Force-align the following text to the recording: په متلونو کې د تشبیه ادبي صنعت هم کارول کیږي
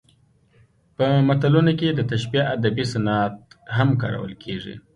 په 0.97 1.05
متلونو 1.27 1.71
کې 1.79 1.87
د 1.93 1.99
تشبیه 2.11 2.43
ادبي 2.55 2.85
صنعت 2.91 3.35
هم 3.77 3.89
کارول 4.01 4.33
کیږي 4.43 4.75